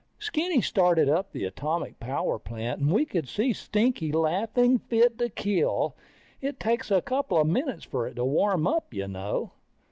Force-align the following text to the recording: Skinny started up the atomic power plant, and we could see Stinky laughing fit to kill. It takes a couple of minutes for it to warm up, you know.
Skinny 0.17 0.61
started 0.61 1.07
up 1.09 1.31
the 1.31 1.45
atomic 1.45 1.99
power 1.99 2.39
plant, 2.39 2.81
and 2.81 2.91
we 2.91 3.05
could 3.05 3.27
see 3.29 3.53
Stinky 3.53 4.11
laughing 4.11 4.79
fit 4.79 5.19
to 5.19 5.29
kill. 5.29 5.93
It 6.41 6.59
takes 6.59 6.89
a 6.89 7.03
couple 7.03 7.37
of 7.39 7.45
minutes 7.45 7.83
for 7.83 8.07
it 8.07 8.15
to 8.15 8.25
warm 8.25 8.65
up, 8.65 8.95
you 8.95 9.07
know. 9.07 9.51